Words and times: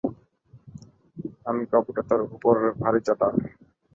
আমি 1.45 1.63
কপটতার 1.71 2.21
উপর 2.27 2.53
ভারি 2.81 2.99
চটা। 3.07 3.27